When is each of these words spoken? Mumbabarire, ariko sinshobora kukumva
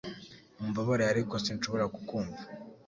Mumbabarire, 0.57 1.07
ariko 1.11 1.33
sinshobora 1.43 1.85
kukumva 1.93 2.41